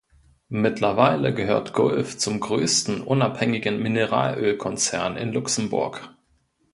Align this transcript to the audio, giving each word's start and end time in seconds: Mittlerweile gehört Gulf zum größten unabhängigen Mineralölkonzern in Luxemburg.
Mittlerweile 0.49 1.31
gehört 1.31 1.73
Gulf 1.73 2.17
zum 2.17 2.39
größten 2.39 3.01
unabhängigen 3.01 3.79
Mineralölkonzern 3.83 5.15
in 5.15 5.31
Luxemburg. 5.31 6.15